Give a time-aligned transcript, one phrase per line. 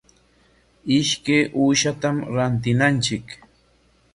[0.95, 3.27] Ishkay uushatam rantinanchik.